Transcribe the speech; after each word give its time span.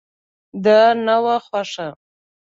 دا 0.63 0.81
نه 1.05 1.15
وه 1.23 1.35
خوښه. 1.45 1.87